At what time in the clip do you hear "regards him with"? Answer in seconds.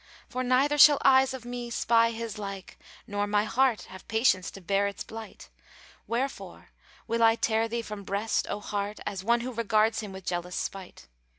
9.53-10.25